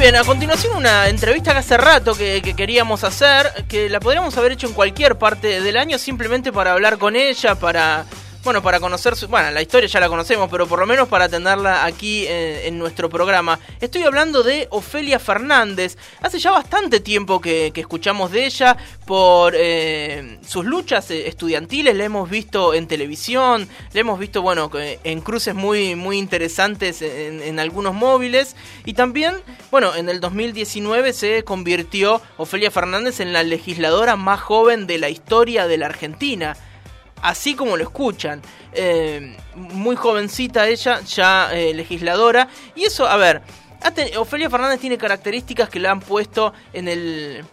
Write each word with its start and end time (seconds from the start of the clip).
bien, 0.00 0.16
a 0.16 0.24
continuación 0.24 0.74
una 0.78 1.08
entrevista 1.08 1.52
que 1.52 1.58
hace 1.58 1.76
rato 1.76 2.14
que, 2.14 2.40
que, 2.40 2.54
queríamos 2.54 3.04
hacer, 3.04 3.66
que 3.68 3.90
la 3.90 4.00
podríamos 4.00 4.34
haber 4.38 4.52
hecho 4.52 4.66
en 4.66 4.72
cualquier 4.72 5.18
parte 5.18 5.60
del 5.60 5.76
año 5.76 5.98
simplemente 5.98 6.52
para 6.52 6.72
hablar 6.72 6.96
con 6.96 7.16
ella, 7.16 7.54
para 7.54 8.06
bueno, 8.42 8.62
para 8.62 8.80
conocer 8.80 9.16
su, 9.16 9.28
bueno, 9.28 9.50
la 9.50 9.60
historia 9.60 9.86
ya 9.86 10.00
la 10.00 10.08
conocemos, 10.08 10.48
pero 10.50 10.66
por 10.66 10.78
lo 10.78 10.86
menos 10.86 11.08
para 11.08 11.26
atenderla 11.26 11.84
aquí 11.84 12.24
eh, 12.26 12.68
en, 12.68 12.78
nuestro 12.78 13.10
programa. 13.10 13.58
Estoy 13.80 14.02
hablando 14.04 14.42
de 14.42 14.66
Ofelia 14.70 15.18
Fernández. 15.18 15.98
Hace 16.22 16.38
ya 16.38 16.50
bastante 16.50 17.00
tiempo 17.00 17.40
que, 17.40 17.70
escuchamos 17.74 18.30
de 18.30 18.46
ella 18.46 18.76
por 19.06 19.54
eh, 19.56 20.38
sus 20.46 20.64
luchas 20.64 21.10
eh, 21.10 21.28
estudiantiles, 21.28 21.94
la 21.94 22.04
hemos 22.04 22.30
visto 22.30 22.72
en 22.72 22.86
televisión, 22.86 23.68
la 23.92 24.00
hemos 24.00 24.18
visto, 24.18 24.40
bueno, 24.40 24.70
en 24.74 25.20
cruces 25.20 25.54
muy, 25.54 25.94
muy 25.94 26.18
interesantes 26.18 27.02
en 27.02 27.58
algunos 27.58 27.94
móviles. 27.94 28.56
Y 28.86 28.94
también, 28.94 29.34
bueno, 29.70 29.94
en 29.94 30.08
el 30.08 30.20
2019 30.20 31.12
se 31.12 31.44
convirtió 31.44 32.22
Ofelia 32.38 32.70
Fernández 32.70 33.20
en 33.20 33.32
la 33.32 33.42
legisladora 33.42 34.16
más 34.16 34.40
joven 34.40 34.86
de 34.86 34.98
la 34.98 35.10
historia 35.10 35.66
de 35.66 35.76
la 35.76 35.86
Argentina 35.86 36.56
así 37.22 37.54
como 37.54 37.76
lo 37.76 37.82
escuchan. 37.82 38.42
Eh, 38.72 39.36
muy 39.54 39.96
jovencita 39.96 40.68
ella, 40.68 41.00
ya 41.00 41.50
eh, 41.52 41.74
legisladora. 41.74 42.48
Y 42.74 42.84
eso, 42.84 43.06
a 43.06 43.16
ver, 43.16 43.42
Ofelia 44.18 44.50
Fernández 44.50 44.80
tiene 44.80 44.98
características 44.98 45.68
que 45.68 45.80
la 45.80 45.90
han 45.90 46.00
puesto 46.00 46.52
en 46.72 46.88
el... 46.88 47.44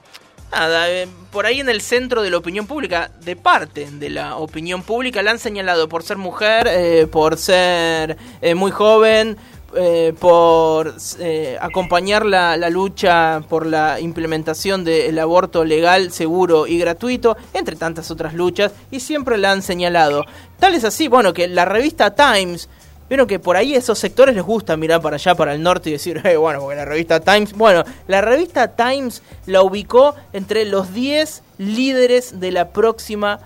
Nada, 0.50 0.90
eh, 0.90 1.10
por 1.30 1.46
ahí 1.46 1.60
en 1.60 1.68
el 1.68 1.82
centro 1.82 2.22
de 2.22 2.30
la 2.30 2.38
opinión 2.38 2.68
pública, 2.68 3.12
de 3.20 3.36
parte 3.36 3.90
de 3.92 4.10
la 4.10 4.38
opinión 4.38 4.82
pública, 4.82 5.22
la 5.22 5.32
han 5.32 5.40
señalado 5.40 5.90
por 5.90 6.04
ser 6.04 6.16
mujer, 6.16 7.10
por 7.10 7.38
ser 7.38 8.18
muy 8.56 8.72
joven, 8.72 9.38
eh, 9.76 10.14
por 10.18 10.96
eh, 11.20 11.58
acompañar 11.60 12.26
la, 12.26 12.56
lucha 12.70 13.42
por 13.50 13.66
la 13.66 14.00
implementación 14.00 14.86
del 14.86 15.20
aborto 15.20 15.66
legal, 15.66 16.12
seguro 16.12 16.68
y 16.68 16.80
gratuito, 16.80 17.36
entre 17.54 17.76
tantas 17.76 18.10
otras 18.10 18.34
luchas, 18.34 18.72
y 18.92 19.02
siempre 19.02 19.38
la 19.38 19.52
han 19.52 19.62
señalado. 19.62 20.24
Tal 20.58 20.74
es 20.74 20.86
así, 20.86 21.10
bueno, 21.10 21.34
que 21.34 21.50
la 21.50 21.66
revista 21.66 22.16
Times, 22.16 22.70
vieron 23.10 23.28
que 23.28 23.40
por 23.40 23.58
ahí 23.58 23.76
esos 23.76 24.00
sectores 24.00 24.36
les 24.36 24.44
gusta 24.44 24.78
mirar 24.78 25.02
para 25.02 25.18
allá, 25.18 25.36
para 25.36 25.54
el 25.54 25.62
norte 25.62 25.90
y 25.90 25.94
decir, 25.94 26.22
eh, 26.26 26.38
bueno, 26.38 26.62
porque 26.62 26.78
la 26.78 26.86
revista 26.86 27.20
Times, 27.20 27.54
bueno, 27.54 27.84
la 28.08 28.22
revista 28.22 28.70
Times 28.70 29.22
la 29.48 29.64
ubicó 29.64 30.16
entre 30.32 30.64
los 30.64 30.94
10 30.94 31.44
líderes 31.58 32.40
de 32.40 32.52
la 32.52 32.70
próxima 32.70 33.40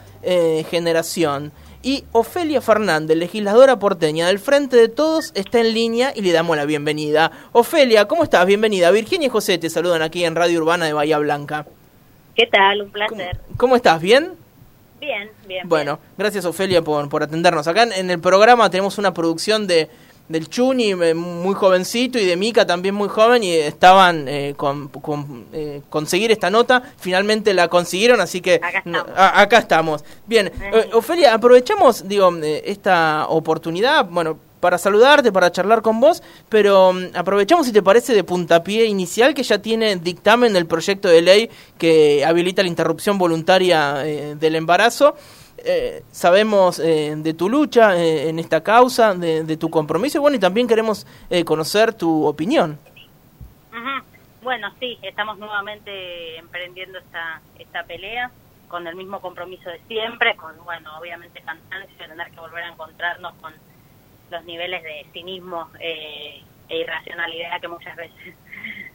generación 0.70 1.52
y 1.84 2.04
Ofelia 2.12 2.62
Fernández, 2.62 3.18
legisladora 3.18 3.80
porteña 3.80 4.28
del 4.28 4.40
Frente 4.40 4.76
de 4.76 4.88
Todos, 4.88 5.32
está 5.36 5.60
en 5.60 5.74
línea 5.74 6.14
y 6.16 6.22
le 6.22 6.32
damos 6.32 6.56
la 6.58 6.66
bienvenida. 6.66 7.32
Ofelia, 7.52 8.08
¿cómo 8.08 8.24
estás? 8.24 8.46
Bienvenida. 8.46 8.92
Virginia 8.92 9.28
y 9.28 9.30
José 9.30 9.58
te 9.58 9.70
saludan 9.70 10.02
aquí 10.02 10.24
en 10.24 10.36
Radio 10.36 10.60
Urbana 10.60 10.86
de 10.86 10.94
Bahía 10.94 11.18
Blanca. 11.18 11.66
¿Qué 12.36 12.48
tal? 12.48 12.84
Un 12.84 12.92
placer. 12.92 13.40
¿Cómo, 13.58 13.76
estás? 13.76 14.02
¿Bien? 14.02 14.34
Bien, 15.00 15.30
bien. 15.48 15.68
Bueno, 15.68 16.00
gracias 16.18 16.46
Ofelia 16.46 16.82
por, 16.82 17.10
por 17.10 17.24
atendernos. 17.24 17.68
Acá 17.68 17.84
en 17.84 18.10
el 18.10 18.20
programa 18.20 18.70
tenemos 18.70 18.98
una 18.98 19.14
producción 19.14 19.66
de 19.66 19.90
del 20.32 20.50
Chuni 20.50 20.92
eh, 20.92 21.14
muy 21.14 21.54
jovencito 21.54 22.18
y 22.18 22.26
de 22.26 22.36
Mika 22.38 22.66
también 22.66 22.96
muy 22.96 23.10
joven 23.10 23.44
y 23.44 23.54
estaban 23.54 24.28
eh, 24.28 24.54
con, 24.56 24.90
eh, 25.54 25.82
conseguir 25.90 26.32
esta 26.32 26.50
nota, 26.50 26.82
finalmente 26.98 27.54
la 27.54 27.68
consiguieron, 27.68 28.22
así 28.22 28.42
que 28.42 28.62
acá 29.16 29.58
estamos. 29.58 30.04
Bien, 30.26 30.52
Ofelia, 30.94 31.34
aprovechamos 31.34 32.08
digo 32.08 32.32
esta 32.42 33.26
oportunidad, 33.28 34.06
bueno, 34.06 34.38
para 34.60 34.78
saludarte, 34.78 35.32
para 35.32 35.52
charlar 35.52 35.82
con 35.82 36.00
vos, 36.00 36.22
pero 36.48 36.94
mm, 36.94 37.16
aprovechamos 37.16 37.66
si 37.66 37.74
te 37.74 37.82
parece 37.82 38.14
de 38.14 38.24
puntapié 38.24 38.86
inicial 38.86 39.34
que 39.34 39.44
ya 39.44 39.60
tiene 39.60 39.96
dictamen 39.96 40.56
el 40.56 40.68
proyecto 40.68 41.10
de 41.10 41.22
ley 41.22 41.50
que 41.78 42.24
habilita 42.24 42.62
la 42.62 42.70
interrupción 42.70 43.18
voluntaria 43.18 43.96
del 43.96 44.56
embarazo. 44.56 45.16
Eh, 45.64 46.04
sabemos 46.12 46.80
eh, 46.80 47.14
de 47.16 47.34
tu 47.34 47.50
lucha 47.50 47.96
eh, 47.96 48.30
en 48.30 48.40
esta 48.40 48.64
causa, 48.64 49.14
de, 49.14 49.58
tu 49.58 49.70
compromiso, 49.70 50.18
y 50.18 50.22
bueno, 50.22 50.38
y 50.38 50.40
también 50.40 50.68
queremos 50.68 51.06
conocer 51.46 51.94
tu 51.94 52.26
opinión. 52.26 52.80
Bueno, 54.42 54.74
sí, 54.80 54.98
estamos 55.04 55.38
nuevamente 55.38 56.38
emprendiendo 56.38 56.98
esta, 56.98 57.42
esta 57.60 57.84
pelea 57.84 58.32
con 58.70 58.88
el 58.88 58.96
mismo 58.96 59.22
compromiso 59.22 59.70
de 59.70 59.80
siempre, 59.88 60.36
con, 60.36 60.58
bueno, 60.64 60.98
obviamente 60.98 61.42
cansancio 61.42 61.96
de 62.00 62.08
tener 62.08 62.32
que 62.32 62.40
volver 62.40 62.64
a 62.64 62.70
encontrarnos 62.70 63.34
con 63.36 63.54
los 64.32 64.44
niveles 64.46 64.82
de 64.82 65.06
cinismo 65.14 65.70
e 65.80 66.42
irracionalidad 66.70 67.62
que 67.62 67.68
muchas 67.68 67.96
veces 67.98 68.34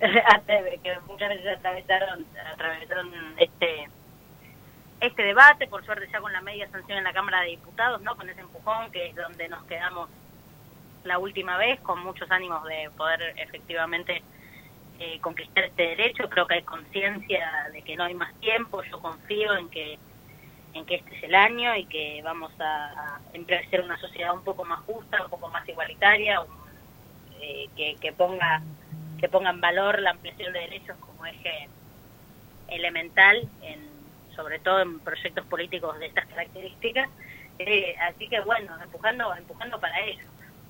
que 0.82 0.98
muchas 1.06 1.28
veces 1.28 1.58
atravesaron 1.58 2.26
atravesaron 2.54 3.12
este 3.36 3.88
este 5.00 5.22
debate, 5.22 5.66
por 5.66 5.84
suerte 5.84 6.08
ya 6.10 6.20
con 6.20 6.32
la 6.32 6.40
media 6.40 6.70
sanción 6.70 6.98
en 6.98 7.04
la 7.04 7.12
Cámara 7.12 7.42
de 7.42 7.50
Diputados, 7.50 8.00
¿no? 8.02 8.16
Con 8.16 8.28
ese 8.28 8.40
empujón 8.40 8.90
que 8.90 9.08
es 9.08 9.14
donde 9.14 9.48
nos 9.48 9.64
quedamos 9.64 10.08
la 11.04 11.18
última 11.18 11.56
vez, 11.56 11.80
con 11.80 12.02
muchos 12.02 12.30
ánimos 12.30 12.64
de 12.64 12.90
poder 12.96 13.34
efectivamente 13.36 14.22
eh, 14.98 15.18
conquistar 15.20 15.64
este 15.64 15.82
derecho. 15.82 16.28
Creo 16.28 16.46
que 16.46 16.54
hay 16.54 16.62
conciencia 16.62 17.68
de 17.72 17.82
que 17.82 17.96
no 17.96 18.04
hay 18.04 18.14
más 18.14 18.34
tiempo. 18.40 18.82
Yo 18.84 19.00
confío 19.00 19.56
en 19.56 19.68
que 19.68 19.98
en 20.74 20.84
que 20.84 20.96
este 20.96 21.16
es 21.16 21.22
el 21.24 21.34
año 21.34 21.74
y 21.74 21.86
que 21.86 22.20
vamos 22.22 22.52
a, 22.60 23.16
a 23.16 23.82
una 23.82 23.96
sociedad 23.98 24.34
un 24.34 24.44
poco 24.44 24.62
más 24.64 24.80
justa, 24.80 25.22
un 25.22 25.30
poco 25.30 25.48
más 25.48 25.66
igualitaria, 25.66 26.42
eh, 27.40 27.68
que, 27.74 27.96
que 27.96 28.12
ponga 28.12 28.62
que 29.18 29.28
ponga 29.28 29.50
en 29.50 29.60
valor 29.60 30.00
la 30.00 30.10
ampliación 30.10 30.52
de 30.52 30.60
derechos 30.60 30.96
como 30.98 31.24
eje 31.24 31.68
elemental 32.68 33.48
en 33.62 33.95
sobre 34.36 34.58
todo 34.60 34.80
en 34.80 35.00
proyectos 35.00 35.44
políticos 35.46 35.98
de 35.98 36.06
estas 36.06 36.26
características. 36.26 37.08
Eh, 37.58 37.96
así 38.00 38.28
que 38.28 38.40
bueno, 38.40 38.72
empujando, 38.82 39.34
empujando 39.34 39.80
para 39.80 39.98
eso. 40.00 40.26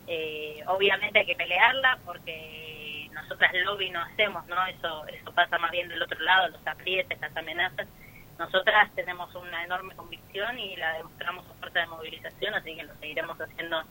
Eh, 0.06 0.62
obviamente 0.66 1.18
hay 1.18 1.26
que 1.26 1.34
pelearla 1.34 1.98
porque 2.04 3.10
nosotras 3.12 3.52
lobby 3.64 3.90
no 3.90 4.00
hacemos, 4.00 4.46
¿no? 4.46 4.64
Eso, 4.66 5.06
eso 5.08 5.32
pasa 5.32 5.58
más 5.58 5.70
bien 5.72 5.88
del 5.88 6.02
otro 6.02 6.20
lado, 6.20 6.48
los 6.48 6.66
aprietes, 6.66 7.20
las 7.20 7.36
amenazas. 7.36 7.88
Nosotras 8.38 8.90
tenemos 8.94 9.34
una 9.34 9.64
enorme 9.64 9.96
convicción 9.96 10.58
y 10.58 10.76
la 10.76 10.92
demostramos 10.94 11.44
con 11.46 11.56
fuerza 11.56 11.80
de 11.80 11.86
movilización, 11.86 12.54
así 12.54 12.76
que 12.76 12.82
lo 12.84 12.94
seguiremos 12.96 13.40
haciendo 13.40 13.82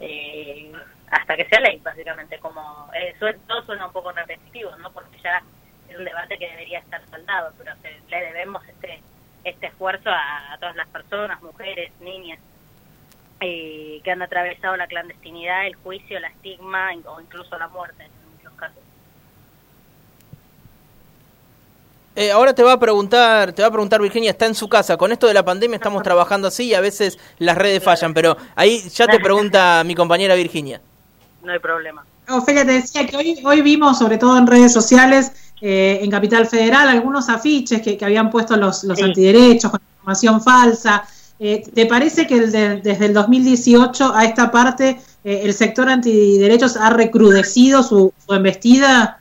eh, 0.00 0.72
hasta 1.10 1.36
que 1.36 1.46
sea 1.46 1.60
ley, 1.60 1.80
básicamente. 1.82 2.38
Como 2.38 2.88
eh, 2.94 3.14
todo 3.46 3.62
suena 3.66 3.86
un 3.86 3.92
poco 3.92 4.12
repetitivo, 4.12 4.74
¿no? 4.76 4.90
Porque 4.92 5.18
ya 5.22 5.42
es 5.88 5.96
un 5.96 6.04
debate 6.04 6.38
que 6.38 6.48
debería 6.48 6.78
estar 6.78 7.02
saldado, 7.10 7.52
pero 7.58 7.74
le 8.08 8.20
debemos 8.20 8.66
este 9.44 9.66
esfuerzo 9.66 10.10
a, 10.10 10.56
todas 10.58 10.76
las 10.76 10.88
personas, 10.88 11.42
mujeres, 11.42 11.92
niñas, 12.00 12.38
eh, 13.40 14.00
que 14.04 14.10
han 14.10 14.22
atravesado 14.22 14.76
la 14.76 14.86
clandestinidad, 14.86 15.66
el 15.66 15.74
juicio, 15.76 16.18
el 16.18 16.24
estigma 16.24 16.90
o 17.06 17.20
incluso 17.20 17.58
la 17.58 17.68
muerte 17.68 18.04
en 18.04 18.36
muchos 18.36 18.52
casos. 18.52 18.82
Eh, 22.14 22.30
ahora 22.30 22.54
te 22.54 22.62
va 22.62 22.72
a 22.72 22.78
preguntar, 22.78 23.52
te 23.52 23.62
va 23.62 23.68
a 23.68 23.70
preguntar 23.70 24.00
Virginia, 24.02 24.30
está 24.30 24.46
en 24.46 24.54
su 24.54 24.68
casa. 24.68 24.96
Con 24.96 25.12
esto 25.12 25.26
de 25.26 25.34
la 25.34 25.44
pandemia 25.44 25.76
estamos 25.76 26.02
trabajando 26.02 26.48
así 26.48 26.66
y 26.66 26.74
a 26.74 26.80
veces 26.80 27.18
las 27.38 27.56
redes 27.56 27.82
fallan, 27.82 28.12
pero 28.12 28.36
ahí 28.54 28.86
ya 28.90 29.06
te 29.06 29.18
pregunta 29.18 29.82
mi 29.86 29.94
compañera 29.94 30.34
Virginia. 30.34 30.80
No 31.42 31.52
hay 31.52 31.58
problema. 31.58 32.04
Ofelia, 32.28 32.64
te 32.64 32.72
decía 32.72 33.06
que 33.06 33.16
hoy, 33.16 33.42
hoy 33.44 33.62
vimos, 33.62 33.98
sobre 33.98 34.18
todo 34.18 34.38
en 34.38 34.46
redes 34.46 34.72
sociales, 34.72 35.51
eh, 35.64 36.00
en 36.02 36.10
Capital 36.10 36.44
Federal 36.46 36.88
algunos 36.88 37.28
afiches 37.28 37.80
que, 37.82 37.96
habían 38.04 38.30
puesto 38.30 38.56
los, 38.56 38.82
los 38.82 39.00
antiderechos 39.00 39.70
con 39.70 39.80
información 39.94 40.42
falsa. 40.42 41.04
Eh, 41.38 41.62
¿Te 41.72 41.86
parece 41.86 42.26
que 42.26 42.40
desde 42.40 43.06
el 43.06 43.14
2018 43.14 44.12
a 44.12 44.24
esta 44.24 44.50
parte 44.50 44.98
eh, 45.22 45.42
el 45.44 45.52
sector 45.54 45.88
antiderechos 45.88 46.76
ha 46.76 46.90
recrudecido 46.90 47.84
su, 47.84 48.12
embestida? 48.28 49.20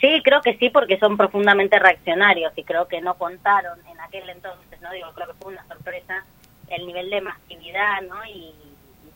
Sí, 0.00 0.22
creo 0.24 0.40
que 0.40 0.56
sí, 0.56 0.70
porque 0.70 0.98
son 0.98 1.18
profundamente 1.18 1.78
reaccionarios 1.78 2.54
y 2.56 2.64
creo 2.64 2.88
que 2.88 3.02
no 3.02 3.12
contaron 3.14 3.78
en 3.92 4.00
aquel 4.00 4.30
entonces, 4.30 4.80
no 4.80 4.90
digo, 4.92 5.08
creo 5.14 5.26
que 5.26 5.34
fue 5.34 5.52
una 5.52 5.66
sorpresa 5.68 6.24
el 6.68 6.86
nivel 6.86 7.10
de 7.10 7.20
masividad 7.20 8.00
¿no? 8.08 8.24
y, 8.24 8.54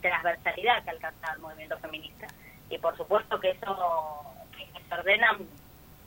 transversalidad 0.01 0.83
que 0.83 0.89
alcanzaba 0.89 1.33
el 1.33 1.39
movimiento 1.39 1.77
feminista. 1.77 2.27
Y 2.69 2.77
por 2.77 2.95
supuesto 2.97 3.39
que 3.39 3.51
eso 3.51 3.73
que 4.57 4.67
se 4.83 4.93
ordena 4.93 5.37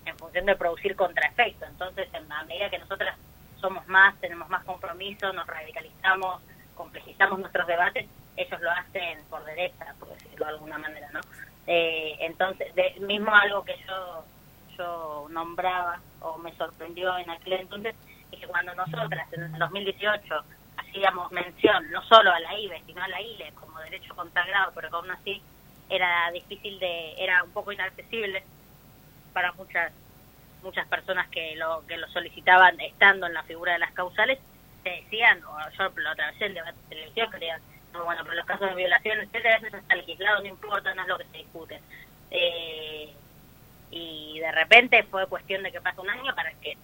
en 0.06 0.17
función 0.17 0.47
de 0.47 0.56
producir 0.56 0.97
contraefecto. 0.97 1.67
Entonces, 1.67 2.08
en 2.12 2.29
la 2.29 2.43
medida 2.44 2.70
que 2.70 2.79
nosotras 2.79 3.17
somos 3.61 3.87
más, 3.88 4.19
tenemos 4.20 4.49
más 4.49 4.64
compromiso, 4.64 5.32
nos 5.32 5.47
radicalizamos, 5.47 6.43
complejizamos 6.75 7.38
nuestros 7.38 7.67
debates, 7.67 8.06
ellos 8.37 8.61
lo 8.61 8.70
hacen 8.70 9.23
por 9.31 9.44
derecha, 9.44 9.94
por 9.99 10.08
decirlo 10.11 10.47
de 10.47 10.53
alguna 10.53 10.79
manera, 10.79 11.08
¿no? 11.12 11.20
Eh, 11.67 12.17
entonces, 12.20 12.75
de, 12.75 12.94
mismo 13.00 13.35
algo 13.35 13.64
que 13.64 13.76
yo 13.87 14.25
yo 14.76 15.26
nombraba 15.31 16.00
o 16.20 16.38
me 16.38 16.55
sorprendió 16.56 17.17
en 17.19 17.31
aquel 17.31 17.55
entonces 17.55 17.94
es 18.31 18.41
que 18.41 18.47
cuando 18.47 18.75
nosotras 18.75 19.32
en 19.32 19.43
el 19.44 19.59
2018 19.59 20.44
hacíamos 20.76 21.32
mención 21.32 21.91
no 21.91 22.02
solo 22.02 22.32
a 22.32 22.41
la 22.41 22.59
IBE, 22.59 22.82
sino 22.87 23.02
a 23.02 23.09
la 23.09 23.20
ILE 23.20 23.52
como 23.52 23.79
derecho 23.81 24.14
consagrado, 24.14 24.73
pero 24.75 24.94
aún 24.97 25.11
así 25.11 25.43
era 25.88 26.31
difícil 26.32 26.79
de, 26.79 27.14
era 27.17 27.43
un 27.43 27.52
poco 27.52 27.73
inaccesible 27.73 28.44
para 29.37 29.53
muchas 29.53 29.93
muchas 30.62 30.88
personas 30.88 31.29
que 31.29 31.56
lo 31.56 31.85
que 31.87 31.99
lo 31.99 32.09
solicitaban 32.09 32.81
estando 32.81 33.27
en 33.27 33.35
la 33.35 33.43
figura 33.43 33.75
de 33.75 33.81
las 33.81 33.93
causales 33.93 34.38
se 34.83 34.88
decían 34.88 35.44
o 35.44 35.59
yo 35.77 35.91
lo 35.94 36.09
atravesé 36.09 36.47
en 36.47 36.55
debate 36.55 36.79
de 36.81 36.88
televisión 36.88 37.31
creían 37.31 37.61
no, 37.93 38.05
bueno 38.06 38.23
pero 38.25 38.37
los 38.37 38.47
casos 38.47 38.71
de 38.71 38.77
violación 38.77 39.21
etcétera 39.21 39.56
eso 39.56 39.77
está 39.77 39.94
legislado 39.94 40.41
no 40.41 40.47
importa 40.47 40.94
no 40.94 41.03
es 41.03 41.09
lo 41.09 41.19
que 41.19 41.25
se 41.25 41.37
discute 41.37 41.83
eh, 42.31 43.12
y 43.91 44.38
de 44.41 44.53
repente 44.53 45.03
fue 45.03 45.27
cuestión 45.27 45.62
de 45.62 45.71
que 45.71 45.83
pase 45.83 46.00
un 46.00 46.09
año 46.09 46.35
para 46.35 46.50
que 46.55 46.79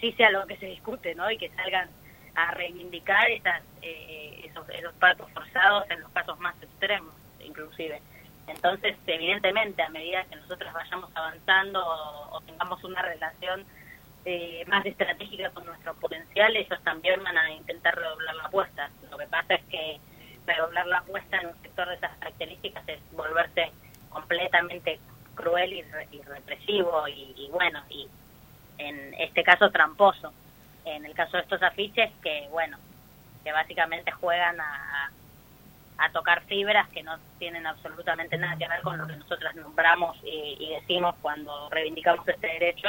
sí 0.00 0.12
sea 0.12 0.30
lo 0.30 0.46
que 0.46 0.56
se 0.56 0.66
discute 0.66 1.16
no 1.16 1.28
y 1.28 1.36
que 1.36 1.50
salgan 1.50 1.88
a 2.36 2.52
reivindicar 2.52 3.28
esas, 3.28 3.60
eh, 3.82 4.42
esos, 4.44 4.68
esos 4.68 4.94
partos 4.94 5.28
forzados 5.32 5.90
en 5.90 6.00
los 6.00 6.10
casos 6.12 6.38
más 6.38 6.54
extremos, 6.62 7.12
inclusive. 7.40 8.00
Entonces, 8.48 8.96
evidentemente, 9.06 9.82
a 9.82 9.88
medida 9.90 10.24
que 10.24 10.36
nosotros 10.36 10.72
vayamos 10.72 11.10
avanzando 11.14 11.84
o, 11.84 12.40
tengamos 12.42 12.82
una 12.84 13.02
relación 13.02 13.64
eh, 14.24 14.64
más 14.66 14.84
estratégica 14.84 15.50
con 15.50 15.66
nuestro 15.66 15.94
potencial, 15.94 16.56
ellos 16.56 16.82
también 16.82 17.22
van 17.22 17.38
a 17.38 17.50
intentar 17.50 17.94
redoblar 17.94 18.34
la 18.34 18.44
apuesta. 18.44 18.90
Lo 19.10 19.18
que 19.18 19.26
pasa 19.26 19.54
es 19.54 19.64
que 19.64 20.00
redoblar 20.46 20.86
la 20.86 20.98
apuesta 20.98 21.38
en 21.38 21.48
un 21.48 21.62
sector 21.62 21.88
de 21.88 21.94
esas 21.94 22.16
características 22.18 22.88
es 22.88 23.00
volverse 23.12 23.70
completamente 24.08 24.98
cruel 25.34 25.72
y, 25.72 25.82
represivo 26.22 27.06
y, 27.06 27.34
y, 27.36 27.48
bueno, 27.50 27.82
y 27.90 28.08
en 28.78 29.14
este 29.14 29.44
caso 29.44 29.70
tramposo 29.70 30.32
en 30.94 31.04
el 31.04 31.14
caso 31.14 31.36
de 31.36 31.42
estos 31.42 31.62
afiches 31.62 32.10
que, 32.22 32.48
bueno, 32.50 32.78
que 33.44 33.52
básicamente 33.52 34.10
juegan 34.12 34.60
a, 34.60 35.10
a 35.98 36.10
tocar 36.10 36.42
fibras 36.44 36.88
que 36.90 37.02
no 37.02 37.18
tienen 37.38 37.66
absolutamente 37.66 38.38
nada 38.38 38.56
que 38.56 38.68
ver 38.68 38.80
con 38.82 38.98
lo 38.98 39.06
que 39.06 39.16
nosotros 39.16 39.54
nombramos 39.56 40.16
y, 40.24 40.70
decimos 40.80 41.14
cuando 41.20 41.68
reivindicamos 41.70 42.26
este 42.28 42.46
derecho, 42.46 42.88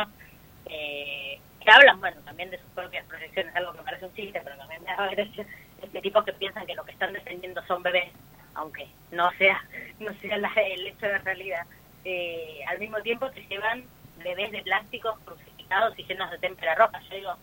eh, 0.65 1.39
que 1.59 1.71
hablan, 1.71 1.99
bueno, 1.99 2.21
también 2.21 2.51
de 2.51 2.59
sus 2.59 2.69
propias 2.71 3.05
proyecciones, 3.07 3.55
algo 3.55 3.73
que 3.73 3.81
parece 3.81 4.05
un 4.05 4.13
chiste, 4.13 4.39
pero 4.43 4.57
también 4.57 4.83
me 4.83 4.91
da 4.91 5.09
este 5.81 6.01
tipo 6.01 6.23
que 6.23 6.33
piensan 6.33 6.65
que 6.65 6.75
lo 6.75 6.83
que 6.83 6.91
están 6.91 7.13
defendiendo 7.13 7.65
son 7.65 7.81
bebés, 7.81 8.11
aunque 8.53 8.87
no 9.11 9.31
sea 9.33 9.61
no 9.99 10.13
sea 10.19 10.35
el 10.35 10.87
hecho 10.87 11.05
de 11.05 11.17
realidad. 11.19 11.65
Eh, 12.05 12.61
al 12.67 12.79
mismo 12.79 13.01
tiempo 13.01 13.29
te 13.31 13.45
llevan 13.47 13.83
bebés 14.23 14.51
de 14.51 14.61
plástico 14.61 15.17
crucificados 15.25 15.97
y 15.97 16.03
llenos 16.03 16.31
de 16.31 16.37
témpera 16.37 16.75
roja. 16.75 16.99
Yo 17.09 17.15
digo, 17.15 17.35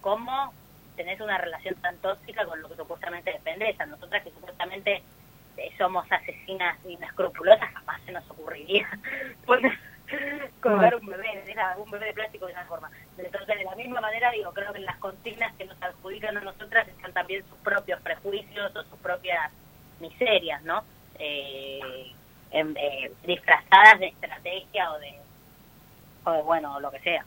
cómo 0.00 0.52
tenés 0.96 1.20
una 1.20 1.38
relación 1.38 1.74
tan 1.76 1.96
tóxica 1.98 2.44
con 2.44 2.60
lo 2.60 2.68
que 2.68 2.76
supuestamente 2.76 3.32
defendés. 3.32 3.78
A 3.80 3.86
nosotras 3.86 4.21
somos 5.82 6.06
asesinas 6.12 6.78
inescrupulosas, 6.84 7.72
jamás 7.74 8.00
se 8.06 8.12
nos 8.12 8.30
ocurriría 8.30 8.88
colgar 10.60 10.94
un 10.94 11.06
bebé, 11.06 11.42
un 11.76 11.90
bebé 11.90 12.06
de 12.06 12.12
plástico 12.12 12.46
de 12.46 12.52
esa 12.52 12.64
forma. 12.66 12.88
Entonces, 13.18 13.56
de 13.56 13.64
la 13.64 13.74
misma 13.74 14.00
manera, 14.00 14.30
digo, 14.30 14.52
creo 14.52 14.72
que 14.72 14.78
las 14.78 14.96
consignas 14.98 15.52
que 15.56 15.64
nos 15.64 15.82
adjudican 15.82 16.36
a 16.36 16.40
nosotras 16.40 16.86
están 16.86 17.12
también 17.12 17.42
sus 17.48 17.58
propios 17.58 18.00
prejuicios 18.00 18.76
o 18.76 18.82
sus 18.84 18.98
propias 19.00 19.50
miserias, 19.98 20.62
¿no? 20.62 20.84
Eh, 21.18 22.12
eh, 22.52 23.12
disfrazadas 23.26 23.98
de 23.98 24.06
estrategia 24.06 24.92
o 24.92 24.98
de, 25.00 25.14
o 26.24 26.30
de, 26.30 26.42
bueno, 26.42 26.78
lo 26.78 26.92
que 26.92 27.00
sea. 27.00 27.24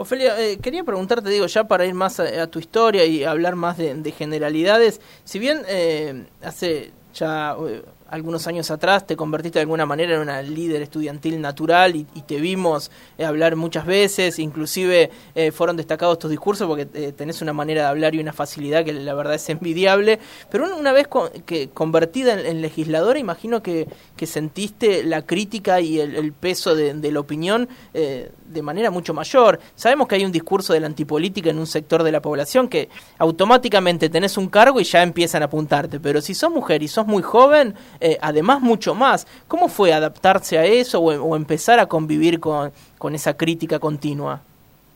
Ofelia, 0.00 0.40
eh, 0.40 0.56
quería 0.56 0.82
preguntarte, 0.82 1.28
digo, 1.28 1.44
ya 1.44 1.64
para 1.64 1.84
ir 1.84 1.92
más 1.92 2.20
a, 2.20 2.46
tu 2.46 2.58
historia 2.58 3.04
y 3.04 3.22
hablar 3.22 3.54
más 3.54 3.76
de, 3.76 4.14
generalidades, 4.16 4.98
si 5.24 5.38
bien 5.38 5.60
eh, 5.68 6.24
hace 6.42 6.90
ya 7.14 7.56
eh, 7.66 7.82
algunos 8.08 8.46
años 8.46 8.70
atrás 8.70 9.06
te 9.06 9.14
convertiste 9.14 9.58
de 9.58 9.62
alguna 9.62 9.86
manera 9.86 10.14
en 10.14 10.20
una 10.20 10.42
líder 10.42 10.82
estudiantil 10.82 11.40
natural 11.40 11.94
y, 11.94 12.04
te 12.04 12.40
vimos 12.40 12.90
eh, 13.18 13.24
hablar 13.24 13.56
muchas 13.56 13.86
veces, 13.86 14.38
inclusive 14.38 15.10
eh, 15.34 15.52
fueron 15.52 15.76
destacados 15.76 16.18
tus 16.18 16.30
discursos 16.30 16.66
porque 16.66 16.86
tenés 17.12 17.40
una 17.42 17.52
manera 17.52 17.82
de 17.82 17.88
hablar 17.88 18.14
y 18.14 18.20
una 18.20 18.32
facilidad 18.32 18.84
que 18.84 18.92
la 18.92 19.14
verdad 19.14 19.34
es 19.34 19.48
envidiable, 19.48 20.18
pero 20.50 20.76
una 20.76 20.92
vez 20.92 21.08
que 21.46 21.70
convertida 21.70 22.40
en, 22.40 22.60
legisladora 22.62 23.18
imagino 23.18 23.62
que, 23.62 23.88
que, 24.16 24.26
sentiste 24.26 25.02
la 25.02 25.22
crítica 25.22 25.80
y 25.80 25.98
el, 25.98 26.32
peso 26.32 26.74
de, 26.74 26.94
de, 26.94 27.12
la 27.12 27.20
opinión 27.20 27.68
de 27.92 28.62
manera 28.62 28.90
mucho 28.90 29.14
mayor. 29.14 29.60
Sabemos 29.74 30.08
que 30.08 30.16
hay 30.16 30.24
un 30.24 30.32
discurso 30.32 30.72
de 30.72 30.80
la 30.80 30.86
antipolítica 30.86 31.50
en 31.50 31.58
un 31.58 31.66
sector 31.66 32.02
de 32.02 32.12
la 32.12 32.20
población 32.20 32.68
que 32.68 32.88
automáticamente 33.18 34.08
tenés 34.08 34.36
un 34.36 34.48
cargo 34.48 34.80
y 34.80 34.84
ya 34.84 35.02
empiezan 35.02 35.42
a 35.42 35.46
apuntarte, 35.46 36.00
pero 36.00 36.20
si 36.20 36.34
sos 36.34 36.50
mujer 36.50 36.82
y 36.82 36.88
sos 36.88 36.99
muy 37.06 37.22
joven, 37.22 37.74
eh, 38.00 38.18
además 38.20 38.60
mucho 38.60 38.94
más. 38.94 39.26
¿Cómo 39.48 39.68
fue 39.68 39.92
adaptarse 39.92 40.58
a 40.58 40.64
eso 40.64 41.00
o, 41.00 41.36
empezar 41.36 41.78
a 41.80 41.86
convivir 41.86 42.40
con, 42.40 42.72
con 42.98 43.14
esa 43.14 43.36
crítica 43.36 43.78
continua? 43.78 44.40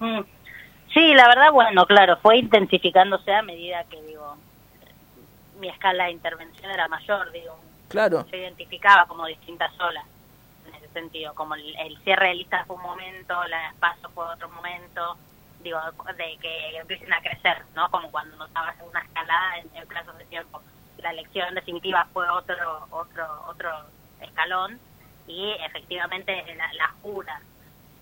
Mm. 0.01 0.21
Sí, 0.95 1.12
la 1.12 1.27
verdad, 1.27 1.51
bueno, 1.51 1.87
claro, 1.87 2.17
fue 2.19 2.39
intensificándose 2.39 3.35
a 3.35 3.43
medida 3.43 3.83
que, 3.91 4.01
digo, 4.03 4.37
mi 5.59 5.69
escala 5.69 6.05
de 6.05 6.12
intervención 6.12 6.71
era 6.71 6.87
mayor, 6.87 7.33
digo. 7.33 7.59
Claro. 7.89 8.25
Se 8.31 8.39
identificaba 8.39 9.05
como 9.07 9.27
distintas 9.27 9.73
olas, 9.81 10.05
en 10.69 10.75
ese 10.77 10.89
sentido, 10.93 11.35
como 11.35 11.57
el, 11.57 11.99
cierre 12.05 12.29
de 12.29 12.35
listas 12.37 12.65
fue 12.69 12.77
un 12.77 12.83
momento, 12.83 13.35
la 13.49 13.71
espacio 13.71 14.09
fue 14.11 14.25
otro 14.25 14.49
momento, 14.50 15.17
digo, 15.65 15.81
de 16.17 16.39
que 16.41 16.77
empiecen 16.77 17.12
a 17.12 17.21
crecer, 17.21 17.62
¿no? 17.75 17.91
Como 17.91 18.11
cuando 18.12 18.37
notabas 18.37 18.77
una 18.89 19.00
escalada 19.00 19.59
en, 19.59 19.77
en 19.77 19.89
plazos 19.89 20.17
de 20.17 20.25
tiempo 20.27 20.62
la 21.05 21.11
elección 21.11 21.55
definitiva 21.55 22.09
fue 22.12 22.27
otro 22.31 22.87
otro 22.91 23.45
otro 23.47 23.71
escalón 24.21 24.81
y 25.27 25.53
efectivamente 25.65 26.33
la, 26.56 26.73
la 26.73 26.89
jura, 27.03 27.41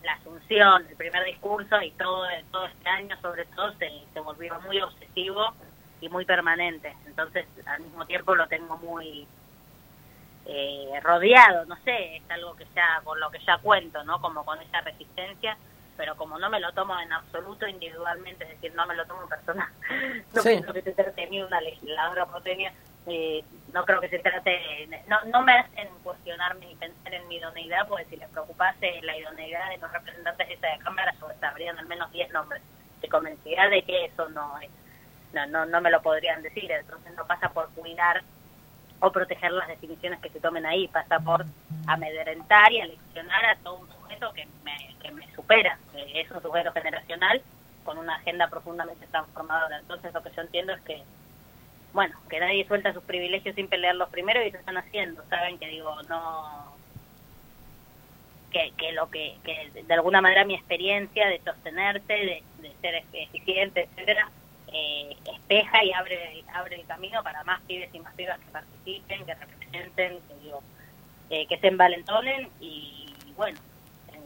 la 0.04 0.12
asunción, 0.14 0.86
el 0.88 0.96
primer 0.96 1.24
discurso 1.24 1.82
y 1.82 1.90
todo 1.92 2.24
todo 2.52 2.66
este 2.66 2.88
año 2.88 3.16
sobre 3.20 3.44
todo 3.46 3.72
se, 3.72 3.90
se 4.14 4.20
volvió 4.20 4.58
muy 4.60 4.80
obsesivo 4.80 5.52
y 6.00 6.08
muy 6.08 6.24
permanente. 6.24 6.96
Entonces 7.06 7.46
al 7.66 7.80
mismo 7.80 8.06
tiempo 8.06 8.36
lo 8.36 8.46
tengo 8.46 8.76
muy 8.78 9.26
eh, 10.46 11.00
rodeado, 11.02 11.64
no 11.66 11.76
sé, 11.84 12.16
es 12.16 12.30
algo 12.30 12.54
que 12.54 12.66
ya 12.72 13.00
con 13.02 13.18
lo 13.18 13.30
que 13.32 13.40
ya 13.40 13.58
cuento, 13.58 14.04
¿no? 14.04 14.20
Como 14.20 14.44
con 14.44 14.60
esa 14.62 14.80
resistencia 14.80 15.56
pero 15.96 16.16
como 16.16 16.38
no 16.38 16.48
me 16.50 16.60
lo 16.60 16.72
tomo 16.72 16.98
en 16.98 17.12
absoluto 17.12 17.66
individualmente, 17.66 18.44
es 18.44 18.50
decir, 18.50 18.74
no 18.74 18.86
me 18.86 18.96
lo 18.96 19.06
tomo 19.06 19.28
personal, 19.28 19.68
no 20.34 20.42
pienso 20.42 20.72
que 20.72 20.82
se 20.82 20.92
trate 20.92 21.20
de 21.20 21.26
mí 21.28 21.42
una 21.42 21.60
legisladora 21.60 22.26
porteña, 22.26 22.72
eh, 23.06 23.42
no 23.72 23.84
creo 23.84 24.00
que 24.00 24.08
se 24.08 24.18
trate, 24.20 24.88
no, 25.08 25.18
no 25.24 25.42
me 25.42 25.52
hacen 25.54 25.88
cuestionarme 26.02 26.66
ni 26.66 26.74
pensar 26.76 27.14
en 27.14 27.26
mi 27.28 27.36
idoneidad, 27.36 27.88
porque 27.88 28.04
si 28.04 28.16
les 28.16 28.28
preocupase 28.30 29.00
la 29.02 29.16
idoneidad 29.16 29.70
de 29.70 29.78
los 29.78 29.90
representantes 29.92 30.46
de 30.46 30.54
esta 30.54 30.78
Cámara, 30.78 31.14
sabrían 31.40 31.78
al 31.78 31.86
menos 31.86 32.10
10 32.12 32.30
nombres. 32.32 32.62
de 33.00 33.08
convencida 33.08 33.68
de 33.68 33.82
que 33.82 34.04
eso 34.04 34.28
no 34.28 34.58
es, 34.60 34.70
no, 35.32 35.46
no, 35.46 35.66
no 35.66 35.80
me 35.80 35.90
lo 35.90 36.00
podrían 36.00 36.42
decir, 36.42 36.70
entonces 36.70 37.12
no 37.16 37.26
pasa 37.26 37.48
por 37.48 37.68
cuidar 37.70 38.22
o 39.00 39.10
proteger 39.10 39.50
las 39.50 39.66
definiciones 39.66 40.20
que 40.20 40.30
se 40.30 40.38
tomen 40.38 40.64
ahí, 40.64 40.86
pasa 40.86 41.18
por 41.18 41.44
amedrentar 41.88 42.70
y 42.70 42.80
aleccionar 42.80 43.44
a 43.46 43.56
todo 43.56 43.80
un 43.80 43.88
sujeto 43.88 44.32
que 44.32 44.46
me, 44.62 44.94
que 45.02 45.10
me 45.10 45.26
supera, 45.34 45.76
es 46.14 46.30
un 46.30 46.40
sujeto 46.40 46.70
generacional 46.72 47.42
con 47.84 47.98
una 47.98 48.14
agenda 48.14 48.46
profundamente 48.46 49.08
transformadora. 49.08 49.78
Entonces 49.78 50.14
lo 50.14 50.22
que 50.22 50.30
yo 50.30 50.42
entiendo 50.42 50.72
es 50.72 50.80
que 50.82 51.02
bueno, 51.92 52.16
que 52.28 52.40
nadie 52.40 52.66
suelta 52.66 52.92
sus 52.92 53.02
privilegios 53.02 53.54
sin 53.54 53.68
pelearlos 53.68 54.08
primero 54.08 54.42
y 54.42 54.50
lo 54.50 54.58
están 54.58 54.76
haciendo, 54.78 55.22
saben 55.28 55.58
que 55.58 55.68
digo, 55.68 55.94
no 56.04 56.72
que, 58.52 58.72
que 58.76 58.92
lo 58.92 59.10
que, 59.10 59.36
de 59.86 59.94
alguna 59.94 60.20
manera 60.20 60.44
mi 60.44 60.54
experiencia 60.54 61.26
de 61.28 61.40
sostenerte, 61.40 62.12
de, 62.12 62.42
ser 62.80 63.02
eficiente, 63.12 63.82
etcétera, 63.82 64.28
eh, 64.72 65.16
espeja 65.32 65.84
y 65.84 65.92
abre 65.92 66.44
abre 66.52 66.76
el 66.76 66.86
camino 66.86 67.22
para 67.22 67.44
más 67.44 67.60
pibes 67.62 67.94
y 67.94 68.00
más 68.00 68.14
pibas 68.14 68.38
que 68.40 68.50
participen, 68.50 69.24
que 69.24 69.34
representen, 69.34 70.18
que 70.20 70.34
digo, 70.42 70.62
eh, 71.30 71.46
que 71.46 71.58
se 71.58 71.68
envalentonen 71.68 72.48
y, 72.60 73.14
bueno, 73.36 73.58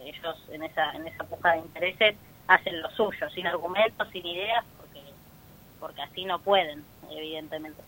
ellos 0.03 0.37
en 0.53 0.63
esa 0.63 0.93
en 0.93 1.07
esa 1.07 1.25
puja 1.25 1.53
de 1.53 1.59
intereses 1.59 2.17
hacen 2.47 2.81
lo 2.81 2.91
suyo, 2.91 3.29
sin 3.31 3.47
argumentos, 3.47 4.09
sin 4.11 4.25
ideas, 4.25 4.65
porque 4.79 5.01
porque 5.81 6.03
así 6.03 6.25
no 6.25 6.39
pueden 6.39 6.85
evidentemente. 7.11 7.83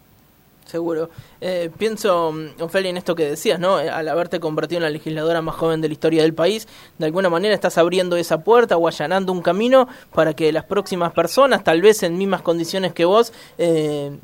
Seguro. 0.68 1.08
Eh, 1.40 1.70
pienso, 1.78 2.30
mm, 2.30 2.62
Ofelia, 2.62 2.90
en 2.90 2.98
esto 2.98 3.14
que 3.14 3.24
decías, 3.24 3.58
¿no? 3.58 3.80
Eh, 3.80 3.88
al 3.88 4.06
haberte 4.06 4.38
convertido 4.38 4.80
en 4.80 4.82
la 4.82 4.90
legisladora 4.90 5.40
más 5.40 5.54
joven 5.54 5.80
de 5.80 5.88
la 5.88 5.94
historia 5.94 6.22
del 6.22 6.34
país, 6.34 6.68
de 6.98 7.06
alguna 7.06 7.30
manera 7.30 7.54
estás 7.54 7.78
abriendo 7.78 8.16
esa 8.16 8.44
puerta 8.44 8.76
o 8.76 8.86
allanando 8.86 9.32
un 9.32 9.40
camino 9.40 9.88
para 10.12 10.34
que 10.34 10.52
las 10.52 10.64
próximas 10.64 11.12
personas, 11.12 11.64
tal 11.64 11.80
vez 11.80 12.02
en 12.02 12.18
mismas 12.18 12.42
condiciones 12.42 12.92
que 12.92 13.06
vos, 13.06 13.32
eh, 13.56 14.18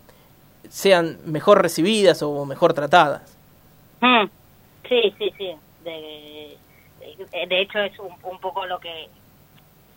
sean 0.68 1.18
mejor 1.24 1.62
recibidas 1.62 2.22
o 2.22 2.44
mejor 2.44 2.74
tratadas. 2.74 3.22
Mm. 4.02 4.26
Sí, 4.86 5.14
sí, 5.18 5.32
sí. 5.38 5.50
De, 5.82 6.58
de, 7.48 7.60
hecho, 7.62 7.78
es 7.78 7.98
un, 7.98 8.12
un 8.22 8.38
poco 8.38 8.66
lo 8.66 8.78
que 8.78 9.08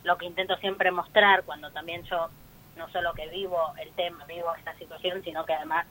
lo 0.06 0.18
que 0.18 0.26
intento 0.26 0.56
siempre 0.58 0.90
mostrar 0.92 1.44
cuando 1.44 1.70
también 1.72 2.04
yo 2.04 2.30
no 2.78 2.90
solo 2.90 3.14
que 3.14 3.28
vivo 3.28 3.74
el 3.80 3.92
tema, 3.94 4.26
vivo 4.26 4.54
esta 4.56 4.74
situación, 4.76 5.24
sino 5.24 5.46
que 5.46 5.54
además 5.54 5.86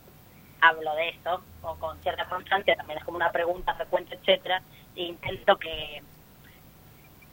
hablo 0.60 0.94
de 0.94 1.10
eso, 1.10 1.42
o 1.62 1.74
con 1.76 1.98
cierta 2.02 2.24
constancia, 2.26 2.76
también 2.76 2.98
es 2.98 3.04
como 3.04 3.16
una 3.16 3.30
pregunta 3.32 3.74
frecuente, 3.74 4.14
etcétera, 4.16 4.62
e 4.94 5.02
intento 5.02 5.58
que 5.58 6.02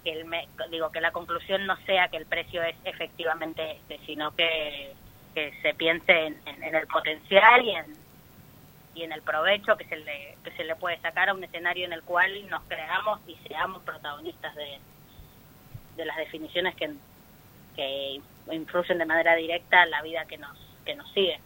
que 0.04 0.12
el 0.12 0.30
digo 0.70 0.92
que 0.92 1.02
la 1.02 1.12
conclusión 1.12 1.66
no 1.66 1.78
sea 1.86 2.10
que 2.10 2.18
el 2.18 2.26
precio 2.26 2.62
es 2.62 2.76
efectivamente 2.84 3.72
este, 3.72 4.00
sino 4.06 4.36
que, 4.36 4.94
se 5.34 5.74
piense 5.74 6.28
en, 6.28 6.76
el 6.76 6.86
potencial 6.86 7.66
y 7.66 7.72
en, 7.72 7.86
y 8.94 9.02
en 9.02 9.12
el 9.12 9.24
provecho 9.24 9.76
que 9.78 9.86
se 9.86 9.96
le 9.96 10.38
que 10.44 10.52
se 10.52 10.64
le 10.64 10.76
puede 10.76 11.00
sacar 11.00 11.30
a 11.30 11.34
un 11.34 11.44
escenario 11.44 11.86
en 11.86 11.94
el 11.94 12.04
cual 12.04 12.48
nos 12.50 12.62
creamos 12.64 13.20
y 13.26 13.36
seamos 13.48 13.82
protagonistas 13.82 14.54
de, 14.54 14.80
de 15.96 16.06
las 16.06 16.18
definiciones 16.18 16.76
que, 16.76 16.94
que 17.76 18.22
influyen 18.52 18.98
de 18.98 19.06
manera 19.06 19.36
directa 19.36 19.86
la 19.86 20.02
vida 20.02 20.26
que 20.26 20.38
nos 20.38 20.52
que 20.86 20.96
nos 20.96 21.12
sigue. 21.14 21.40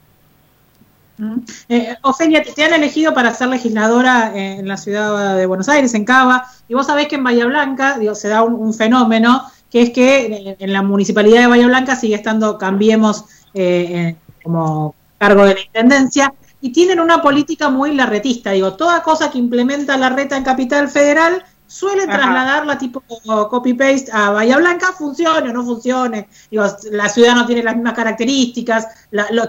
Eh, 1.69 1.95
Ofelia, 2.03 2.43
te, 2.43 2.63
han 2.63 2.73
elegido 2.73 3.13
para 3.13 3.33
ser 3.33 3.47
legisladora 3.47 4.31
en 4.35 4.67
la 4.67 4.77
ciudad 4.77 5.35
de 5.35 5.45
Buenos 5.47 5.67
Aires, 5.67 5.93
en 5.95 6.05
Cava, 6.05 6.45
y 6.67 6.75
vos 6.75 6.85
sabés 6.85 7.07
que 7.07 7.15
en 7.15 7.23
Bahía 7.23 7.45
Blanca 7.45 7.97
digo, 7.97 8.13
se 8.13 8.27
da 8.27 8.43
un, 8.43 8.73
fenómeno, 8.73 9.43
que 9.71 9.81
es 9.81 9.89
que 9.89 10.55
en, 10.59 10.73
la 10.73 10.83
municipalidad 10.83 11.41
de 11.41 11.47
Bahía 11.47 11.67
Blanca 11.67 11.95
sigue 11.95 12.15
estando 12.15 12.57
Cambiemos 12.59 13.25
eh, 13.55 14.15
como 14.43 14.93
cargo 15.17 15.45
de 15.45 15.55
la 15.55 15.61
intendencia, 15.61 16.33
y 16.61 16.71
tienen 16.71 16.99
una 16.99 17.21
política 17.21 17.69
muy 17.69 17.95
larretista, 17.95 18.51
digo, 18.51 18.73
toda 18.73 19.01
cosa 19.01 19.31
que 19.31 19.37
implementa 19.37 19.97
la 19.97 20.09
reta 20.09 20.37
en 20.37 20.43
Capital 20.43 20.89
Federal 20.89 21.43
suelen 21.67 22.09
trasladarla 22.09 22.77
tipo 22.77 23.03
copy-paste 23.49 24.09
a 24.11 24.31
Bahía 24.31 24.57
Blanca, 24.57 24.93
funcione 24.93 25.49
o 25.49 25.53
no 25.53 25.63
funcione. 25.63 26.29
Digo, 26.49 26.65
la 26.91 27.09
ciudad 27.09 27.35
no 27.35 27.45
tiene 27.45 27.63
las 27.63 27.75
mismas 27.75 27.93
características, 27.93 28.87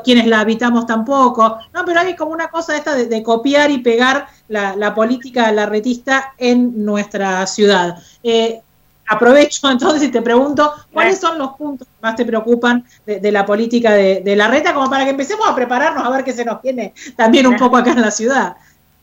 quienes 0.05 0.27
la 0.27 0.41
habitamos 0.41 0.87
tampoco. 0.87 1.59
No, 1.73 1.85
pero 1.85 2.01
hay 2.01 2.17
como 2.17 2.33
una 2.33 2.49
cosa 2.49 2.77
esta 2.77 2.95
de, 2.95 3.23
copiar 3.23 3.71
y 3.71 3.79
pegar 3.79 4.27
la, 4.49 4.75
la, 4.77 4.95
política 4.95 5.51
larretista 5.53 6.35
en 6.37 6.85
nuestra 6.85 7.47
ciudad. 7.47 7.97
Eh, 8.23 8.61
aprovecho 9.07 9.71
entonces 9.71 10.03
y 10.03 10.11
te 10.11 10.23
pregunto, 10.23 10.73
¿cuáles 10.93 11.19
son 11.21 11.39
los 11.39 11.53
puntos 11.53 11.87
que 11.87 12.03
más 12.03 12.17
te 12.17 12.25
preocupan 12.25 12.85
de, 13.07 13.33
la 13.33 13.47
política 13.47 13.93
de, 13.93 14.21
de, 14.21 14.37
la 14.37 14.49
reta, 14.49 14.75
como 14.75 14.91
para 14.91 15.05
que 15.05 15.11
empecemos 15.11 15.49
a 15.49 15.55
prepararnos 15.55 16.05
a 16.05 16.11
ver 16.11 16.25
qué 16.25 16.33
se 16.33 16.45
nos 16.45 16.61
viene 16.63 16.95
también 17.17 17.47
un 17.47 17.57
poco 17.57 17.77
acá 17.77 17.93
en 17.93 18.01
la 18.01 18.11
ciudad? 18.11 18.57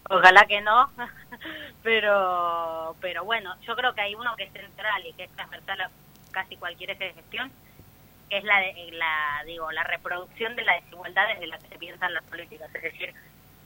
Ojalá 0.10 0.46
que 0.46 0.62
no, 0.62 0.90
pero 1.86 2.96
pero 3.00 3.24
bueno, 3.24 3.56
yo 3.62 3.76
creo 3.76 3.94
que 3.94 4.02
hay 4.02 4.16
uno 4.16 4.36
que 4.36 4.46
es 4.46 4.52
central 4.52 5.06
y 5.06 5.14
que 5.14 5.26
es 5.26 5.32
transversal 5.32 5.82
a 5.82 5.92
casi 6.32 6.58
cualquier 6.58 6.90
eje 6.90 7.06
de 7.06 7.14
gestión, 7.14 7.52
que 8.28 8.40
es 8.40 8.44
la, 8.44 8.60
de, 8.60 8.90
la 8.94 9.44
digo 9.46 9.72
la 9.72 9.84
reproducción 9.84 10.56
de 10.56 10.66
las 10.66 10.84
desigualdades 10.84 11.40
de 11.40 11.48
las 11.48 11.64
que 11.64 11.70
se 11.70 11.78
piensan 11.78 12.14
las 12.16 12.24
políticas, 12.24 12.74
es 12.74 12.82
decir, 12.82 13.14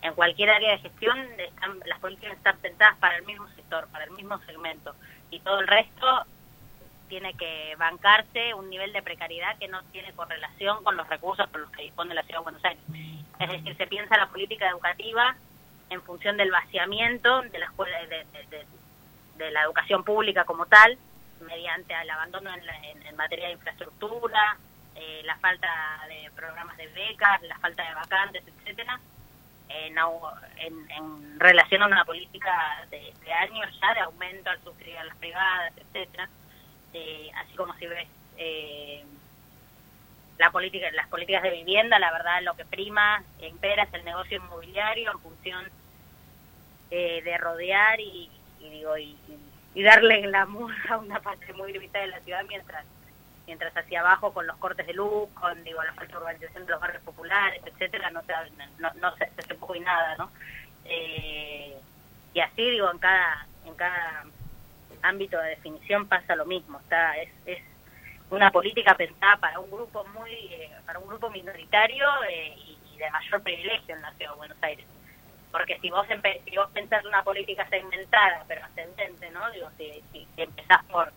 en 0.02 0.14
cualquier 0.14 0.50
área 0.50 0.72
de 0.72 0.80
gestión 0.80 1.18
están, 1.38 1.80
las 1.86 2.00
políticas 2.00 2.36
están 2.36 2.58
pensadas 2.58 2.98
para 2.98 3.16
el 3.16 3.26
mismo 3.26 3.48
sector, 3.56 3.88
para 3.88 4.04
el 4.04 4.12
mismo 4.12 4.38
segmento, 4.40 4.94
y 5.32 5.40
todo 5.40 5.62
el 5.62 5.68
resto 5.68 6.26
tiene 7.08 7.34
que 7.36 7.76
bancarse 7.78 8.54
un 8.54 8.70
nivel 8.70 8.92
de 8.92 9.02
precariedad 9.02 9.58
que 9.58 9.70
no 9.70 9.82
tiene 9.94 10.12
correlación 10.12 10.84
con 10.84 10.98
los 10.98 11.08
recursos 11.08 11.48
con 11.48 11.62
los 11.62 11.72
que 11.72 11.84
dispone 11.84 12.14
la 12.14 12.24
Ciudad 12.24 12.40
de 12.40 12.44
Buenos 12.44 12.66
Aires. 12.66 12.84
Es 13.40 13.50
decir, 13.50 13.78
se 13.78 13.88
piensa 13.88 14.18
la 14.18 14.28
política 14.28 14.70
educativa 14.70 15.38
en 15.89 16.01
función 16.03 16.38
del 16.38 16.51
vaciamiento 16.51 17.41
de 17.43 17.60
la 17.60 17.65
escuela 17.65 17.98
de, 18.05 18.25
de, 19.38 19.51
la 19.51 19.63
educación 19.63 20.03
pública 20.03 20.43
como 20.43 20.65
tal 20.65 20.98
mediante 21.41 21.93
el 21.93 22.10
abandono 22.10 22.50
en, 22.53 23.15
materia 23.15 23.48
de 23.48 23.53
infraestructura 23.53 24.58
eh, 24.96 25.22
la 25.25 25.38
falta 25.38 25.67
de 26.08 26.29
programas 26.31 26.77
de 26.77 26.88
becas 26.88 27.41
la 27.43 27.58
falta 27.60 27.84
de 27.84 27.96
vacantes 27.96 28.43
etcétera 28.48 29.00
en, 29.69 29.98
en, 30.89 31.39
relación 31.39 31.84
a 31.84 31.88
una 31.88 32.05
política 32.05 32.86
de, 32.89 33.13
años 33.34 33.79
ya 33.81 33.93
de 33.93 34.00
aumento 34.01 34.50
al 34.50 34.62
suscribir 34.63 34.98
a 34.98 35.03
las 35.03 35.17
privadas 35.17 35.74
etcétera 35.77 36.29
eh, 36.93 37.29
así 37.36 37.55
como 37.55 37.74
si 37.75 37.88
ves 37.88 38.08
eh, 38.38 39.05
la 40.39 40.51
política, 40.51 40.89
las 40.93 41.08
políticas 41.10 41.43
de 41.43 41.51
vivienda, 41.51 42.00
la 42.00 42.12
verdad 42.13 42.41
lo 42.41 42.55
que 42.55 42.63
prima, 42.63 43.22
impera 43.41 43.84
es 43.84 43.93
el 43.93 44.05
negocio 44.05 44.38
inmobiliario 44.38 45.12
en 45.12 45.19
función 45.19 45.65
eh, 46.91 47.22
de 47.24 47.38
rodear 47.38 48.00
y, 48.00 48.31
digo 48.60 48.98
y, 48.98 49.15
darle 49.84 50.22
glamour 50.22 50.74
a 50.89 50.98
una 50.98 51.22
parte 51.22 51.53
muy 51.53 51.72
limitada 51.72 52.05
de 52.05 52.12
la 52.12 52.19
ciudad 52.22 52.43
mientras 52.48 52.86
mientras 53.48 53.75
hacia 53.75 54.01
abajo 54.01 54.34
con 54.34 54.46
los 54.46 54.58
cortes 54.58 54.86
de 54.86 54.93
luz, 54.93 55.29
con 55.34 55.63
digo 55.63 55.81
la 55.81 55.93
falta 55.93 56.12
de 56.12 56.17
urbanización 56.19 56.65
de 56.65 56.72
los 56.72 56.81
barrios 56.81 57.01
populares, 57.03 57.62
etcétera, 57.65 58.12
no 58.12 58.22
se 58.24 58.34
no, 58.77 58.93
no 58.96 59.15
se, 59.15 59.24
hace 59.24 59.58
y 59.75 59.79
nada, 59.79 60.15
¿no? 60.17 60.31
Eh, 60.86 61.77
y 62.34 62.39
así 62.39 62.69
digo 62.69 62.91
en 62.91 63.00
cada 63.00 63.48
en 63.65 63.75
cada 63.75 64.25
ámbito 65.01 65.39
de 65.39 65.50
definición 65.50 66.08
pasa 66.08 66.36
lo 66.36 66.46
mismo, 66.46 66.79
está 66.79 67.17
es, 67.17 67.29
es 67.46 67.62
una 68.29 68.51
política 68.51 68.95
pensada 68.95 69.38
para 69.38 69.59
un 69.59 69.69
grupo 69.71 70.05
muy 70.13 70.31
eh, 70.31 70.71
para 70.86 71.00
un 71.00 71.07
grupo 71.07 71.29
minoritario 71.29 72.07
y, 72.29 72.77
de 72.98 73.09
mayor 73.12 73.41
privilegio 73.41 73.95
en 73.95 74.01
la 74.01 74.12
ciudad 74.15 74.31
de 74.31 74.38
Buenos 74.38 74.57
Aires 74.62 74.86
porque 75.51 75.79
si 75.79 75.89
vos, 75.89 76.05
si 76.45 76.57
vos 76.57 76.69
pensás 76.74 77.05
una 77.05 77.24
política 77.24 77.67
segmentada 77.69 78.43
pero 78.48 78.63
ascendente, 78.65 79.31
¿no? 79.31 79.50
Digo, 79.51 79.69
si, 79.77 80.03
si, 80.12 80.27
empezás 80.38 80.83
por 80.86 81.12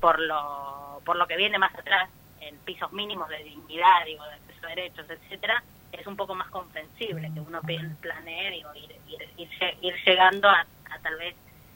por 0.00 0.20
lo 0.20 1.00
por 1.04 1.16
lo 1.16 1.26
que 1.26 1.36
viene 1.36 1.58
más 1.58 1.74
atrás, 1.74 2.10
en 2.40 2.56
pisos 2.58 2.92
mínimos 2.92 3.28
de 3.28 3.42
dignidad, 3.42 4.04
digo, 4.04 4.24
de 4.24 4.34
acceso 4.34 4.66
a 4.66 4.70
derechos, 4.70 5.08
etcétera, 5.08 5.62
es 5.92 6.06
un 6.06 6.16
poco 6.16 6.34
más 6.34 6.48
comprensible 6.48 7.30
que 7.32 7.40
uno 7.40 7.60
planee, 8.00 8.50
digo, 8.50 8.74
ir, 8.74 8.96
ir, 9.08 9.48
ir, 9.80 9.94
llegando 10.04 10.48
a, 10.48 10.66
tal 11.02 11.16
vez 11.16 11.34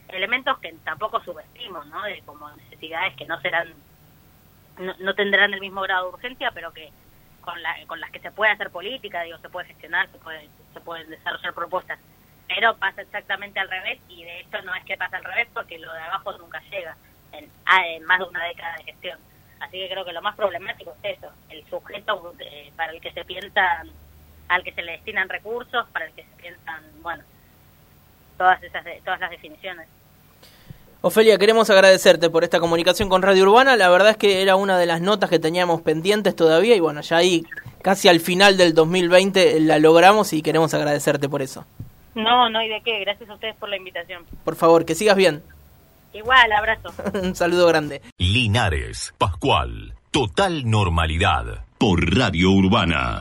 elementos 0.09 0.57
que 0.59 0.73
tampoco 0.83 1.23
subestimos, 1.23 1.85
¿no? 1.87 2.03
De 2.03 2.21
como 2.21 2.49
necesidades 2.51 3.15
que 3.15 3.25
no 3.25 3.39
serán 3.41 3.73
no, 4.79 4.93
no 4.99 5.15
tendrán 5.15 5.53
el 5.53 5.59
mismo 5.59 5.81
grado 5.81 6.07
de 6.07 6.13
urgencia, 6.15 6.51
pero 6.51 6.71
que 6.71 6.91
con, 7.41 7.61
la, 7.61 7.75
con 7.87 7.99
las 7.99 8.11
que 8.11 8.19
se 8.19 8.31
puede 8.31 8.51
hacer 8.51 8.69
política, 8.69 9.23
digo, 9.23 9.37
se 9.39 9.49
puede 9.49 9.67
gestionar, 9.67 10.09
se, 10.11 10.17
puede, 10.19 10.47
se 10.73 10.79
pueden 10.81 11.09
desarrollar 11.09 11.53
propuestas, 11.53 11.99
pero 12.47 12.75
pasa 12.77 13.01
exactamente 13.01 13.59
al 13.59 13.69
revés 13.69 13.99
y 14.07 14.23
de 14.23 14.41
hecho 14.41 14.61
no 14.63 14.73
es 14.75 14.83
que 14.85 14.97
pasa 14.97 15.17
al 15.17 15.23
revés 15.23 15.47
porque 15.53 15.79
lo 15.79 15.91
de 15.91 15.99
abajo 15.99 16.37
nunca 16.37 16.61
llega 16.69 16.95
en, 17.33 18.03
más 18.05 18.19
de 18.19 18.25
una 18.25 18.45
década 18.45 18.75
de 18.77 18.83
gestión. 18.83 19.19
Así 19.59 19.77
que 19.77 19.89
creo 19.89 20.03
que 20.03 20.13
lo 20.13 20.21
más 20.21 20.35
problemático 20.35 20.95
es 21.03 21.17
eso, 21.17 21.31
el 21.49 21.63
sujeto 21.69 22.33
eh, 22.39 22.71
para 22.75 22.93
el 22.93 23.01
que 23.01 23.11
se 23.11 23.23
piensan, 23.25 23.89
al 24.47 24.63
que 24.63 24.73
se 24.73 24.81
le 24.81 24.93
destinan 24.93 25.29
recursos, 25.29 25.87
para 25.89 26.05
el 26.05 26.13
que 26.13 26.23
se 26.23 26.35
piensan, 26.41 26.83
bueno, 27.01 27.23
todas 28.37 28.61
esas 28.63 28.83
todas 29.03 29.19
las 29.19 29.29
definiciones. 29.29 29.87
Ofelia, 31.03 31.39
queremos 31.39 31.67
agradecerte 31.71 32.29
por 32.29 32.43
esta 32.43 32.59
comunicación 32.59 33.09
con 33.09 33.23
Radio 33.23 33.43
Urbana. 33.43 33.75
La 33.75 33.89
verdad 33.89 34.11
es 34.11 34.17
que 34.17 34.43
era 34.43 34.55
una 34.55 34.77
de 34.77 34.85
las 34.85 35.01
notas 35.01 35.31
que 35.31 35.39
teníamos 35.39 35.81
pendientes 35.81 36.35
todavía 36.35 36.75
y 36.75 36.79
bueno, 36.79 37.01
ya 37.01 37.17
ahí 37.17 37.43
casi 37.81 38.07
al 38.07 38.19
final 38.19 38.55
del 38.55 38.75
2020 38.75 39.61
la 39.61 39.79
logramos 39.79 40.31
y 40.31 40.43
queremos 40.43 40.75
agradecerte 40.75 41.27
por 41.27 41.41
eso. 41.41 41.65
No, 42.13 42.49
no 42.51 42.59
hay 42.59 42.69
de 42.69 42.81
qué. 42.85 42.99
Gracias 42.99 43.27
a 43.31 43.33
ustedes 43.33 43.55
por 43.55 43.69
la 43.69 43.77
invitación. 43.77 44.23
Por 44.45 44.55
favor, 44.55 44.85
que 44.85 44.93
sigas 44.93 45.17
bien. 45.17 45.41
Igual, 46.13 46.51
abrazo. 46.51 46.89
Un 47.19 47.35
saludo 47.35 47.65
grande. 47.65 48.01
Linares, 48.19 49.11
Pascual, 49.17 49.95
total 50.11 50.69
normalidad 50.69 51.65
por 51.79 52.15
Radio 52.15 52.51
Urbana. 52.51 53.19